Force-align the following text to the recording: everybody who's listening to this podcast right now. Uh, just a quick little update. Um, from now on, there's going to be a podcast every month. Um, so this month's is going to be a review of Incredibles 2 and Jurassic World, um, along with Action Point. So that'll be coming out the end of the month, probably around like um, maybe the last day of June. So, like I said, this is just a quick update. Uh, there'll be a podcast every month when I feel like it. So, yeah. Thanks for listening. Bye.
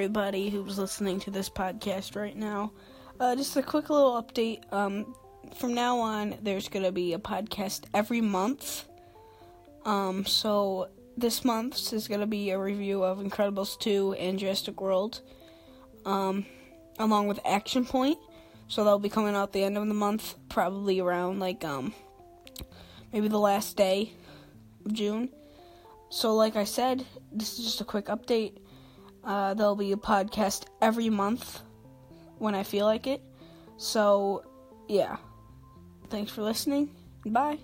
everybody 0.00 0.48
who's 0.48 0.78
listening 0.78 1.20
to 1.20 1.30
this 1.30 1.50
podcast 1.50 2.16
right 2.16 2.34
now. 2.34 2.72
Uh, 3.20 3.36
just 3.36 3.54
a 3.58 3.62
quick 3.62 3.90
little 3.90 4.12
update. 4.12 4.60
Um, 4.72 5.14
from 5.56 5.74
now 5.74 5.98
on, 5.98 6.36
there's 6.40 6.70
going 6.70 6.86
to 6.86 6.90
be 6.90 7.12
a 7.12 7.18
podcast 7.18 7.84
every 7.92 8.22
month. 8.22 8.86
Um, 9.84 10.24
so 10.24 10.88
this 11.18 11.44
month's 11.44 11.92
is 11.92 12.08
going 12.08 12.20
to 12.20 12.26
be 12.26 12.48
a 12.48 12.58
review 12.58 13.04
of 13.04 13.18
Incredibles 13.18 13.78
2 13.78 14.14
and 14.18 14.38
Jurassic 14.38 14.80
World, 14.80 15.20
um, 16.06 16.46
along 16.98 17.28
with 17.28 17.38
Action 17.44 17.84
Point. 17.84 18.16
So 18.68 18.84
that'll 18.84 19.00
be 19.00 19.10
coming 19.10 19.34
out 19.34 19.52
the 19.52 19.64
end 19.64 19.76
of 19.76 19.86
the 19.86 19.92
month, 19.92 20.36
probably 20.48 21.00
around 21.00 21.40
like 21.40 21.62
um, 21.62 21.92
maybe 23.12 23.28
the 23.28 23.38
last 23.38 23.76
day 23.76 24.14
of 24.86 24.94
June. 24.94 25.28
So, 26.08 26.34
like 26.34 26.56
I 26.56 26.64
said, 26.64 27.04
this 27.30 27.58
is 27.58 27.66
just 27.66 27.82
a 27.82 27.84
quick 27.84 28.06
update. 28.06 28.56
Uh, 29.24 29.54
there'll 29.54 29.76
be 29.76 29.92
a 29.92 29.96
podcast 29.96 30.64
every 30.80 31.10
month 31.10 31.60
when 32.38 32.54
I 32.54 32.62
feel 32.62 32.86
like 32.86 33.06
it. 33.06 33.20
So, 33.76 34.44
yeah. 34.88 35.16
Thanks 36.08 36.32
for 36.32 36.42
listening. 36.42 36.90
Bye. 37.24 37.58